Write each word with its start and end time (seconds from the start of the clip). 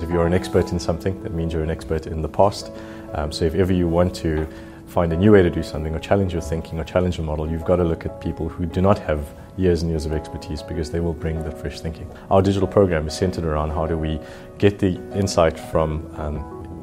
If 0.00 0.10
you're 0.10 0.26
an 0.26 0.32
expert 0.32 0.72
in 0.72 0.78
something, 0.78 1.22
that 1.22 1.34
means 1.34 1.52
you're 1.52 1.62
an 1.62 1.70
expert 1.70 2.06
in 2.06 2.22
the 2.22 2.28
past. 2.28 2.70
Um, 3.14 3.32
so 3.32 3.44
if 3.44 3.54
ever 3.54 3.72
you 3.72 3.88
want 3.88 4.14
to 4.16 4.46
find 4.86 5.12
a 5.12 5.16
new 5.16 5.32
way 5.32 5.42
to 5.42 5.50
do 5.50 5.62
something 5.62 5.94
or 5.94 5.98
challenge 5.98 6.32
your 6.32 6.40
thinking 6.40 6.78
or 6.78 6.84
challenge 6.84 7.18
a 7.18 7.22
model, 7.22 7.50
you've 7.50 7.64
got 7.64 7.76
to 7.76 7.84
look 7.84 8.06
at 8.06 8.20
people 8.20 8.48
who 8.48 8.64
do 8.64 8.80
not 8.80 8.98
have 9.00 9.34
years 9.56 9.82
and 9.82 9.90
years 9.90 10.06
of 10.06 10.12
expertise 10.12 10.62
because 10.62 10.90
they 10.90 11.00
will 11.00 11.12
bring 11.12 11.42
that 11.42 11.60
fresh 11.60 11.80
thinking. 11.80 12.10
Our 12.30 12.40
digital 12.40 12.68
program 12.68 13.06
is 13.06 13.14
centered 13.14 13.44
around 13.44 13.70
how 13.70 13.86
do 13.86 13.98
we 13.98 14.18
get 14.56 14.78
the 14.78 14.94
insight 15.14 15.58
from 15.58 16.10
um, 16.16 16.36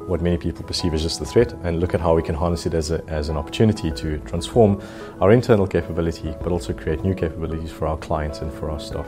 what 0.06 0.20
many 0.20 0.36
people 0.36 0.62
perceive 0.62 0.94
as 0.94 1.02
just 1.02 1.20
a 1.20 1.24
threat 1.24 1.52
and 1.64 1.80
look 1.80 1.94
at 1.94 2.00
how 2.00 2.14
we 2.14 2.22
can 2.22 2.34
harness 2.34 2.64
it 2.64 2.74
as, 2.74 2.92
a, 2.92 3.04
as 3.08 3.28
an 3.28 3.36
opportunity 3.36 3.90
to 3.90 4.18
transform 4.20 4.80
our 5.20 5.32
internal 5.32 5.66
capability 5.66 6.32
but 6.42 6.52
also 6.52 6.72
create 6.72 7.02
new 7.02 7.14
capabilities 7.14 7.72
for 7.72 7.88
our 7.88 7.96
clients 7.96 8.38
and 8.38 8.52
for 8.52 8.70
our 8.70 8.78
staff. 8.78 9.06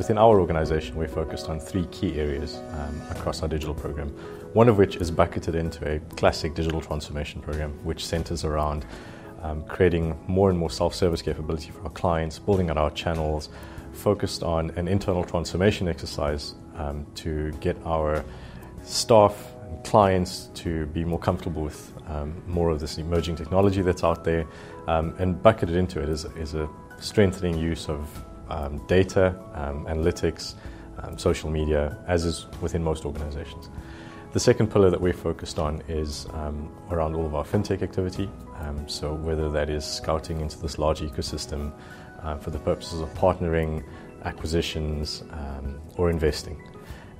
Within 0.00 0.16
our 0.16 0.40
organization, 0.40 0.96
we're 0.96 1.08
focused 1.08 1.50
on 1.50 1.60
three 1.60 1.84
key 1.88 2.18
areas 2.18 2.56
um, 2.72 3.02
across 3.10 3.42
our 3.42 3.48
digital 3.48 3.74
program. 3.74 4.08
One 4.54 4.66
of 4.70 4.78
which 4.78 4.96
is 4.96 5.10
bucketed 5.10 5.54
into 5.54 5.86
a 5.86 5.98
classic 6.16 6.54
digital 6.54 6.80
transformation 6.80 7.42
program, 7.42 7.72
which 7.84 8.06
centers 8.06 8.42
around 8.42 8.86
um, 9.42 9.62
creating 9.64 10.18
more 10.26 10.48
and 10.48 10.58
more 10.58 10.70
self 10.70 10.94
service 10.94 11.20
capability 11.20 11.70
for 11.70 11.82
our 11.82 11.90
clients, 11.90 12.38
building 12.38 12.70
out 12.70 12.78
our 12.78 12.90
channels, 12.92 13.50
focused 13.92 14.42
on 14.42 14.70
an 14.70 14.88
internal 14.88 15.22
transformation 15.22 15.86
exercise 15.86 16.54
um, 16.76 17.04
to 17.16 17.52
get 17.60 17.76
our 17.84 18.24
staff 18.82 19.52
and 19.68 19.84
clients 19.84 20.48
to 20.54 20.86
be 20.86 21.04
more 21.04 21.18
comfortable 21.18 21.60
with 21.60 21.92
um, 22.08 22.42
more 22.46 22.70
of 22.70 22.80
this 22.80 22.96
emerging 22.96 23.36
technology 23.36 23.82
that's 23.82 24.02
out 24.02 24.24
there, 24.24 24.46
um, 24.86 25.14
and 25.18 25.42
bucketed 25.42 25.76
into 25.76 26.00
it 26.00 26.08
is, 26.08 26.24
is 26.38 26.54
a 26.54 26.66
strengthening 27.00 27.58
use 27.58 27.86
of 27.90 28.08
um, 28.50 28.84
data, 28.86 29.34
um, 29.54 29.86
analytics, 29.86 30.54
um, 31.02 31.18
social 31.18 31.50
media, 31.50 31.96
as 32.06 32.24
is 32.24 32.46
within 32.60 32.82
most 32.82 33.04
organizations. 33.04 33.70
The 34.32 34.40
second 34.40 34.70
pillar 34.70 34.90
that 34.90 35.00
we're 35.00 35.12
focused 35.12 35.58
on 35.58 35.82
is 35.88 36.26
um, 36.34 36.70
around 36.90 37.14
all 37.14 37.26
of 37.26 37.34
our 37.34 37.44
fintech 37.44 37.82
activity. 37.82 38.30
Um, 38.60 38.88
so, 38.88 39.14
whether 39.14 39.50
that 39.50 39.70
is 39.70 39.84
scouting 39.84 40.40
into 40.40 40.58
this 40.60 40.78
large 40.78 41.00
ecosystem 41.00 41.72
uh, 42.22 42.36
for 42.36 42.50
the 42.50 42.58
purposes 42.58 43.00
of 43.00 43.12
partnering, 43.14 43.82
acquisitions, 44.24 45.24
or 45.96 46.10
investing. 46.10 46.62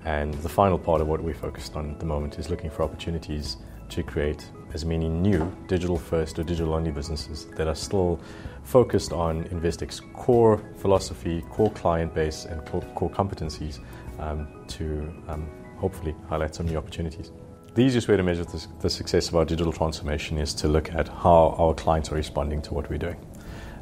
And 0.05 0.35
the 0.35 0.49
final 0.49 0.79
part 0.79 1.01
of 1.01 1.09
what 1.09 1.23
we're 1.23 1.35
focused 1.35 1.77
on 1.77 1.91
at 1.91 2.01
the 2.01 2.07
moment 2.07 2.39
is 2.39 2.49
looking 2.49 2.71
for 2.71 2.83
opportunities 2.83 3.57
to 3.91 4.03
create 4.03 4.51
as 4.73 4.85
many 4.85 5.09
new 5.09 5.51
digital 5.67 5.99
first 5.99 6.39
or 6.39 6.45
digital 6.45 6.75
only 6.75 6.91
businesses 6.91 7.47
that 7.57 7.67
are 7.67 7.75
still 7.75 8.21
focused 8.63 9.13
on 9.13 9.45
Investec's 9.45 10.01
core 10.15 10.63
philosophy, 10.77 11.43
core 11.51 11.71
client 11.71 12.15
base, 12.15 12.45
and 12.45 12.65
core, 12.67 12.83
core 12.95 13.11
competencies 13.11 13.81
um, 14.19 14.47
to 14.69 15.13
um, 15.29 15.49
hopefully 15.77 16.15
highlight 16.29 16.55
some 16.55 16.67
new 16.67 16.77
opportunities. 16.77 17.33
The 17.75 17.83
easiest 17.83 18.09
way 18.09 18.17
to 18.17 18.23
measure 18.23 18.45
the, 18.45 18.67
the, 18.81 18.91
success 18.91 19.29
of 19.29 19.37
our 19.37 19.45
digital 19.45 19.73
transformation 19.73 20.39
is 20.39 20.53
to 20.55 20.69
look 20.69 20.93
at 20.93 21.09
how 21.09 21.55
our 21.57 21.73
clients 21.73 22.11
are 22.11 22.17
responding 22.17 22.61
to 22.63 22.75
what 22.75 22.91
we're 22.91 22.99
doing. 22.99 23.17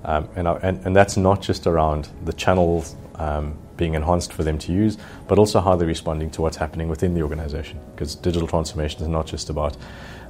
Um, 0.05 0.29
and, 0.37 0.49
and, 0.49 0.87
and, 0.87 0.97
that's 0.97 1.17
not 1.17 1.43
just 1.43 1.67
around 1.67 2.09
the 2.25 2.33
channels 2.33 2.95
um, 3.17 3.59
being 3.77 3.95
enhanced 3.95 4.33
for 4.33 4.45
them 4.45 4.59
to 4.59 4.73
use, 4.73 4.97
but 5.27 5.39
also 5.39 5.61
how 5.61 5.75
they're 5.77 5.89
responding 5.89 6.31
to 6.31 6.43
what's 6.43 6.57
happening 6.57 6.89
within 6.89 7.15
the 7.15 7.23
organization. 7.23 7.81
Because 7.95 8.15
digital 8.15 8.47
transformation 8.47 9.03
is 9.03 9.09
not 9.09 9.27
just 9.27 9.51
about 9.51 9.77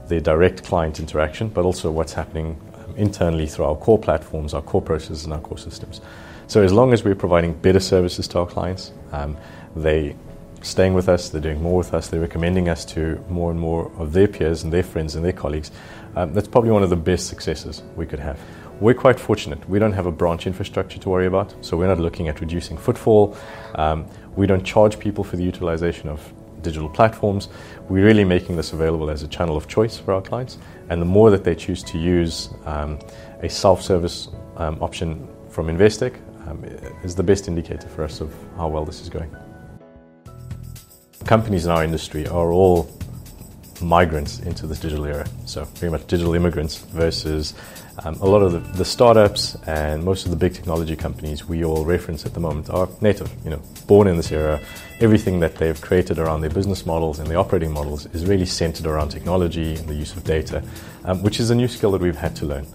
the 0.08 0.20
direct 0.20 0.64
client 0.64 0.98
interaction, 0.98 1.48
but 1.48 1.64
also 1.64 1.90
what's 1.90 2.14
happening 2.14 2.58
um, 2.74 2.96
internally 2.96 3.46
through 3.46 3.66
our 3.66 3.76
core 3.76 3.98
platforms, 3.98 4.54
our 4.54 4.62
core 4.62 4.82
processes, 4.82 5.24
and 5.24 5.32
our 5.32 5.40
core 5.40 5.58
systems. 5.58 6.00
So 6.46 6.62
as 6.62 6.72
long 6.72 6.94
as 6.94 7.04
we're 7.04 7.14
providing 7.14 7.52
better 7.52 7.80
services 7.80 8.26
to 8.28 8.38
our 8.38 8.46
clients, 8.46 8.92
um, 9.12 9.36
they 9.76 10.16
staying 10.62 10.94
with 10.94 11.08
us, 11.08 11.28
they're 11.28 11.40
doing 11.40 11.62
more 11.62 11.76
with 11.78 11.94
us, 11.94 12.08
they're 12.08 12.20
recommending 12.20 12.68
us 12.68 12.84
to 12.84 13.22
more 13.28 13.50
and 13.50 13.60
more 13.60 13.92
of 13.98 14.12
their 14.12 14.26
peers 14.26 14.62
and 14.64 14.72
their 14.72 14.82
friends 14.82 15.14
and 15.14 15.24
their 15.24 15.32
colleagues. 15.32 15.70
Um, 16.16 16.32
that's 16.32 16.48
probably 16.48 16.70
one 16.70 16.82
of 16.82 16.90
the 16.90 16.96
best 16.96 17.28
successes 17.28 17.82
we 17.96 18.06
could 18.06 18.18
have. 18.18 18.40
We're 18.80 18.94
quite 18.94 19.18
fortunate. 19.18 19.68
We 19.68 19.80
don't 19.80 19.92
have 19.92 20.06
a 20.06 20.12
branch 20.12 20.46
infrastructure 20.46 21.00
to 21.00 21.08
worry 21.08 21.26
about, 21.26 21.52
so 21.64 21.76
we're 21.76 21.88
not 21.88 21.98
looking 21.98 22.28
at 22.28 22.40
reducing 22.40 22.78
footfall. 22.78 23.36
Um, 23.74 24.06
we 24.36 24.46
don't 24.46 24.62
charge 24.62 25.00
people 25.00 25.24
for 25.24 25.36
the 25.36 25.42
utilization 25.42 26.08
of 26.08 26.32
digital 26.62 26.88
platforms. 26.88 27.48
We're 27.88 28.04
really 28.04 28.22
making 28.22 28.54
this 28.54 28.72
available 28.72 29.10
as 29.10 29.24
a 29.24 29.28
channel 29.28 29.56
of 29.56 29.66
choice 29.66 29.98
for 29.98 30.14
our 30.14 30.22
clients, 30.22 30.58
and 30.90 31.02
the 31.02 31.06
more 31.06 31.28
that 31.32 31.42
they 31.42 31.56
choose 31.56 31.82
to 31.84 31.98
use 31.98 32.50
um, 32.66 33.00
a 33.42 33.48
self 33.48 33.82
service 33.82 34.28
um, 34.56 34.80
option 34.80 35.26
from 35.50 35.66
Investec 35.66 36.14
um, 36.48 36.62
is 37.02 37.16
the 37.16 37.22
best 37.24 37.48
indicator 37.48 37.88
for 37.88 38.04
us 38.04 38.20
of 38.20 38.32
how 38.56 38.68
well 38.68 38.84
this 38.84 39.00
is 39.00 39.08
going. 39.08 39.34
Companies 41.24 41.64
in 41.64 41.72
our 41.72 41.82
industry 41.82 42.28
are 42.28 42.52
all 42.52 42.84
migrants 43.80 44.40
into 44.40 44.66
this 44.66 44.80
digital 44.80 45.04
era. 45.04 45.26
So 45.46 45.64
very 45.64 45.90
much 45.90 46.06
digital 46.06 46.34
immigrants 46.34 46.76
versus 46.76 47.54
um, 48.04 48.14
a 48.20 48.26
lot 48.26 48.42
of 48.42 48.52
the, 48.52 48.58
the, 48.58 48.84
startups 48.84 49.56
and 49.66 50.04
most 50.04 50.24
of 50.24 50.30
the 50.30 50.36
big 50.36 50.54
technology 50.54 50.94
companies 50.94 51.46
we 51.48 51.64
all 51.64 51.84
reference 51.84 52.24
at 52.24 52.32
the 52.32 52.38
moment 52.40 52.70
are 52.70 52.88
native, 53.00 53.30
you 53.44 53.50
know, 53.50 53.60
born 53.88 54.06
in 54.06 54.16
this 54.16 54.30
era. 54.30 54.60
Everything 55.00 55.40
that 55.40 55.56
they've 55.56 55.80
created 55.80 56.18
around 56.18 56.40
their 56.40 56.50
business 56.50 56.86
models 56.86 57.18
and 57.18 57.28
their 57.28 57.38
operating 57.38 57.72
models 57.72 58.06
is 58.06 58.24
really 58.24 58.46
centered 58.46 58.86
around 58.86 59.08
technology 59.08 59.74
and 59.74 59.88
the 59.88 59.94
use 59.94 60.14
of 60.16 60.22
data, 60.22 60.62
um, 61.04 61.22
which 61.22 61.40
is 61.40 61.50
a 61.50 61.54
new 61.54 61.66
skill 61.66 61.90
that 61.90 62.00
we've 62.00 62.16
had 62.16 62.36
to 62.36 62.46
learn. 62.46 62.66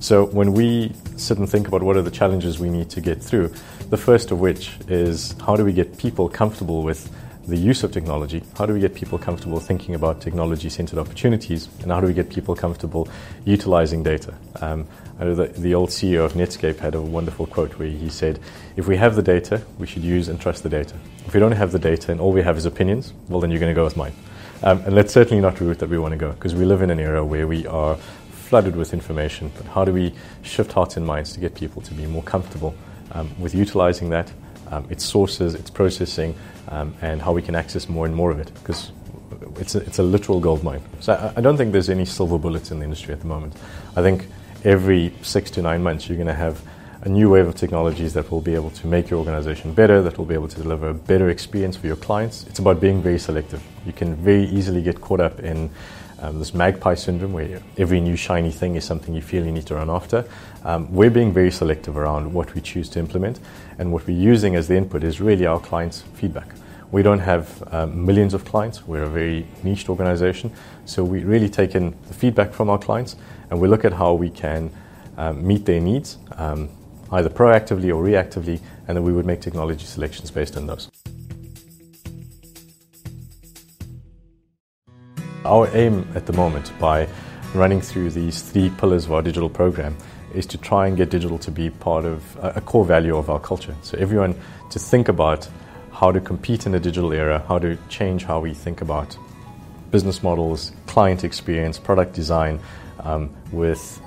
So 0.00 0.26
when 0.26 0.52
we 0.52 0.92
sit 1.16 1.38
and 1.38 1.50
think 1.50 1.66
about 1.66 1.82
what 1.82 1.96
are 1.96 2.02
the 2.02 2.10
challenges 2.10 2.60
we 2.60 2.70
need 2.70 2.88
to 2.90 3.00
get 3.00 3.20
through, 3.20 3.52
the 3.90 3.96
first 3.96 4.30
of 4.30 4.38
which 4.38 4.76
is 4.86 5.34
how 5.44 5.56
do 5.56 5.64
we 5.64 5.72
get 5.72 5.98
people 5.98 6.28
comfortable 6.28 6.84
with 6.84 7.10
the 7.48 7.56
use 7.56 7.82
of 7.82 7.90
technology. 7.92 8.42
How 8.58 8.66
do 8.66 8.74
we 8.74 8.80
get 8.80 8.94
people 8.94 9.18
comfortable 9.18 9.58
thinking 9.58 9.94
about 9.94 10.20
technology 10.20 10.68
centered 10.68 10.98
opportunities? 10.98 11.68
And 11.82 11.90
how 11.90 12.00
do 12.00 12.06
we 12.06 12.12
get 12.12 12.28
people 12.28 12.54
comfortable 12.54 13.08
utilizing 13.46 14.02
data? 14.02 14.34
Um, 14.60 14.86
I 15.18 15.24
know 15.24 15.34
that 15.34 15.54
the 15.54 15.74
old 15.74 15.88
CEO 15.88 16.26
of 16.26 16.34
Netscape 16.34 16.78
had 16.78 16.94
a 16.94 17.00
wonderful 17.00 17.46
quote 17.46 17.78
where 17.78 17.88
he 17.88 18.10
said, 18.10 18.38
If 18.76 18.86
we 18.86 18.98
have 18.98 19.16
the 19.16 19.22
data, 19.22 19.62
we 19.78 19.86
should 19.86 20.04
use 20.04 20.28
and 20.28 20.38
trust 20.38 20.62
the 20.62 20.68
data. 20.68 20.94
If 21.26 21.32
we 21.32 21.40
don't 21.40 21.52
have 21.52 21.72
the 21.72 21.78
data 21.78 22.12
and 22.12 22.20
all 22.20 22.32
we 22.32 22.42
have 22.42 22.58
is 22.58 22.66
opinions, 22.66 23.14
well, 23.28 23.40
then 23.40 23.50
you're 23.50 23.60
going 23.60 23.74
to 23.74 23.78
go 23.78 23.84
with 23.84 23.96
mine. 23.96 24.12
Um, 24.62 24.82
and 24.84 24.94
that's 24.94 25.12
certainly 25.12 25.40
not 25.40 25.56
the 25.56 25.64
route 25.64 25.78
that 25.78 25.88
we 25.88 25.98
want 25.98 26.12
to 26.12 26.18
go 26.18 26.32
because 26.32 26.54
we 26.54 26.66
live 26.66 26.82
in 26.82 26.90
an 26.90 27.00
era 27.00 27.24
where 27.24 27.46
we 27.46 27.66
are 27.66 27.96
flooded 28.30 28.76
with 28.76 28.92
information. 28.92 29.50
But 29.56 29.66
how 29.66 29.86
do 29.86 29.92
we 29.92 30.12
shift 30.42 30.72
hearts 30.72 30.98
and 30.98 31.06
minds 31.06 31.32
to 31.32 31.40
get 31.40 31.54
people 31.54 31.80
to 31.82 31.94
be 31.94 32.04
more 32.04 32.22
comfortable 32.22 32.74
um, 33.12 33.30
with 33.40 33.54
utilizing 33.54 34.10
that? 34.10 34.30
Um, 34.70 34.86
its 34.90 35.04
sources, 35.04 35.54
its 35.54 35.70
processing, 35.70 36.34
um, 36.68 36.94
and 37.02 37.20
how 37.22 37.32
we 37.32 37.42
can 37.42 37.54
access 37.54 37.88
more 37.88 38.06
and 38.06 38.14
more 38.14 38.30
of 38.30 38.38
it 38.40 38.52
because 38.54 38.92
it's 39.56 39.74
a, 39.74 39.78
it's 39.80 39.98
a 39.98 40.02
literal 40.02 40.40
gold 40.40 40.62
mine. 40.62 40.82
So 41.00 41.12
I, 41.14 41.38
I, 41.38 41.40
don't 41.40 41.56
think 41.56 41.72
there's 41.72 41.90
any 41.90 42.04
silver 42.04 42.38
bullets 42.38 42.70
in 42.70 42.78
the 42.78 42.84
industry 42.84 43.12
at 43.12 43.20
the 43.20 43.26
moment. 43.26 43.54
I 43.96 44.02
think 44.02 44.26
every 44.64 45.12
six 45.22 45.50
to 45.52 45.62
nine 45.62 45.82
months 45.82 46.08
you're 46.08 46.16
going 46.16 46.28
to 46.28 46.34
have 46.34 46.60
a 47.02 47.08
new 47.08 47.30
wave 47.30 47.46
of 47.46 47.54
technologies 47.54 48.12
that 48.14 48.30
will 48.30 48.40
be 48.40 48.54
able 48.54 48.70
to 48.70 48.86
make 48.86 49.08
your 49.08 49.18
organization 49.18 49.72
better, 49.72 50.02
that 50.02 50.18
will 50.18 50.24
be 50.24 50.34
able 50.34 50.48
to 50.48 50.60
deliver 50.60 50.88
a 50.88 50.94
better 50.94 51.30
experience 51.30 51.76
for 51.76 51.86
your 51.86 51.96
clients. 51.96 52.44
It's 52.46 52.58
about 52.58 52.80
being 52.80 53.00
very 53.00 53.18
selective. 53.18 53.62
You 53.86 53.92
can 53.92 54.16
very 54.16 54.44
easily 54.44 54.82
get 54.82 55.00
caught 55.00 55.20
up 55.20 55.40
in 55.40 55.70
um, 56.20 56.40
this 56.40 56.52
magpie 56.52 56.94
syndrome 56.94 57.32
where 57.32 57.62
every 57.76 58.00
new 58.00 58.16
shiny 58.16 58.50
thing 58.50 58.74
is 58.74 58.84
something 58.84 59.14
you 59.14 59.22
feel 59.22 59.44
you 59.44 59.52
need 59.52 59.66
to 59.66 59.76
run 59.76 59.90
after. 59.90 60.24
Um, 60.64 60.92
we're 60.92 61.10
being 61.10 61.32
very 61.32 61.52
selective 61.52 61.96
around 61.96 62.32
what 62.32 62.54
we 62.54 62.60
choose 62.60 62.88
to 62.90 62.98
implement, 62.98 63.38
and 63.78 63.92
what 63.92 64.06
we're 64.06 64.18
using 64.18 64.56
as 64.56 64.66
the 64.66 64.76
input 64.76 65.04
is 65.04 65.20
really 65.20 65.46
our 65.46 65.60
clients' 65.60 66.02
feedback. 66.14 66.54
We 66.90 67.02
don't 67.02 67.20
have 67.20 67.62
um, 67.72 68.04
millions 68.06 68.34
of 68.34 68.44
clients, 68.44 68.86
we're 68.88 69.04
a 69.04 69.08
very 69.08 69.46
niched 69.62 69.88
organization, 69.88 70.50
so 70.86 71.04
we 71.04 71.22
really 71.22 71.48
take 71.48 71.74
in 71.74 71.94
the 72.08 72.14
feedback 72.14 72.52
from 72.52 72.70
our 72.70 72.78
clients 72.78 73.14
and 73.50 73.60
we 73.60 73.68
look 73.68 73.84
at 73.84 73.92
how 73.92 74.14
we 74.14 74.30
can 74.30 74.70
um, 75.18 75.46
meet 75.46 75.66
their 75.66 75.80
needs, 75.80 76.16
um, 76.36 76.68
either 77.12 77.28
proactively 77.28 77.94
or 77.94 78.02
reactively, 78.02 78.60
and 78.86 78.96
then 78.96 79.04
we 79.04 79.12
would 79.12 79.26
make 79.26 79.40
technology 79.40 79.84
selections 79.84 80.30
based 80.30 80.56
on 80.56 80.66
those. 80.66 80.90
Our 85.44 85.68
aim 85.74 86.06
at 86.14 86.26
the 86.26 86.32
moment 86.32 86.72
by 86.78 87.08
running 87.54 87.80
through 87.80 88.10
these 88.10 88.42
three 88.42 88.70
pillars 88.70 89.06
of 89.06 89.12
our 89.12 89.22
digital 89.22 89.48
program 89.48 89.96
is 90.34 90.44
to 90.46 90.58
try 90.58 90.86
and 90.86 90.96
get 90.96 91.10
digital 91.10 91.38
to 91.38 91.50
be 91.50 91.70
part 91.70 92.04
of 92.04 92.36
a 92.42 92.60
core 92.60 92.84
value 92.84 93.16
of 93.16 93.30
our 93.30 93.40
culture. 93.40 93.74
So 93.82 93.96
everyone 93.98 94.34
to 94.70 94.78
think 94.78 95.08
about 95.08 95.48
how 95.90 96.12
to 96.12 96.20
compete 96.20 96.66
in 96.66 96.72
the 96.72 96.80
digital 96.80 97.12
era, 97.12 97.42
how 97.48 97.58
to 97.58 97.78
change 97.88 98.24
how 98.24 98.40
we 98.40 98.52
think 98.52 98.82
about 98.82 99.16
business 99.90 100.22
models, 100.22 100.72
client 100.86 101.24
experience, 101.24 101.78
product 101.78 102.12
design 102.12 102.60
um, 103.00 103.34
with 103.50 104.00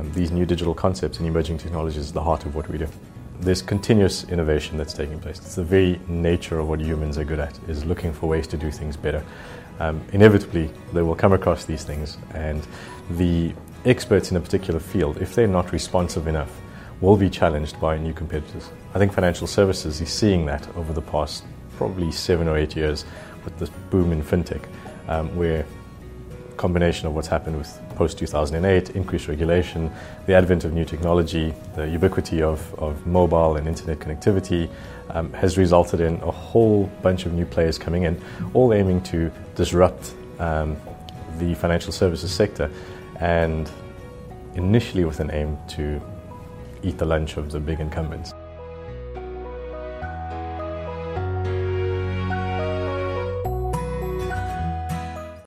um, 0.00 0.12
these 0.12 0.30
new 0.30 0.46
digital 0.46 0.74
concepts 0.74 1.18
and 1.18 1.28
emerging 1.28 1.58
technologies 1.58 2.08
at 2.08 2.14
the 2.14 2.22
heart 2.22 2.46
of 2.46 2.54
what 2.54 2.68
we 2.68 2.78
do. 2.78 2.88
There's 3.40 3.62
continuous 3.62 4.24
innovation 4.24 4.76
that's 4.76 4.92
taking 4.92 5.18
place. 5.18 5.38
It's 5.38 5.54
the 5.54 5.64
very 5.64 6.00
nature 6.08 6.58
of 6.58 6.68
what 6.68 6.80
humans 6.80 7.16
are 7.18 7.24
good 7.24 7.38
at, 7.38 7.58
is 7.68 7.84
looking 7.84 8.12
for 8.12 8.28
ways 8.28 8.46
to 8.48 8.56
do 8.56 8.70
things 8.70 8.96
better 8.96 9.24
um, 9.80 10.00
inevitably 10.12 10.70
they 10.92 11.02
will 11.02 11.16
come 11.16 11.32
across 11.32 11.64
these 11.64 11.82
things, 11.82 12.18
and 12.34 12.66
the 13.12 13.52
experts 13.86 14.30
in 14.30 14.36
a 14.36 14.40
particular 14.40 14.78
field, 14.78 15.16
if 15.20 15.34
they're 15.34 15.48
not 15.48 15.72
responsive 15.72 16.28
enough, 16.28 16.60
will 17.00 17.16
be 17.16 17.30
challenged 17.30 17.80
by 17.80 17.96
new 17.96 18.12
competitors. 18.12 18.70
I 18.94 18.98
think 18.98 19.12
financial 19.12 19.46
services 19.46 20.00
is 20.02 20.10
seeing 20.10 20.44
that 20.46 20.68
over 20.76 20.92
the 20.92 21.00
past 21.00 21.44
probably 21.76 22.12
seven 22.12 22.46
or 22.46 22.58
eight 22.58 22.76
years 22.76 23.06
with 23.42 23.58
this 23.58 23.70
boom 23.88 24.12
in 24.12 24.22
fintech, 24.22 24.62
um, 25.08 25.34
where 25.34 25.64
combination 26.60 27.06
of 27.06 27.14
what's 27.14 27.26
happened 27.26 27.56
with 27.56 27.80
post 27.96 28.18
2008, 28.18 28.90
increased 28.90 29.28
regulation, 29.28 29.90
the 30.26 30.34
advent 30.34 30.62
of 30.64 30.74
new 30.74 30.84
technology, 30.84 31.54
the 31.74 31.88
ubiquity 31.88 32.42
of, 32.42 32.74
of 32.74 33.06
mobile 33.06 33.56
and 33.56 33.66
internet 33.66 33.98
connectivity 33.98 34.68
um, 35.08 35.32
has 35.32 35.56
resulted 35.56 36.00
in 36.00 36.16
a 36.16 36.30
whole 36.30 36.84
bunch 37.00 37.24
of 37.24 37.32
new 37.32 37.46
players 37.46 37.78
coming 37.78 38.02
in, 38.02 38.20
all 38.52 38.74
aiming 38.74 39.02
to 39.02 39.32
disrupt 39.54 40.12
um, 40.38 40.76
the 41.38 41.54
financial 41.54 41.92
services 41.92 42.30
sector 42.30 42.70
and 43.20 43.70
initially 44.54 45.06
with 45.06 45.18
an 45.18 45.30
aim 45.30 45.56
to 45.66 45.98
eat 46.82 46.98
the 46.98 47.06
lunch 47.06 47.38
of 47.38 47.50
the 47.50 47.58
big 47.58 47.80
incumbents. 47.80 48.34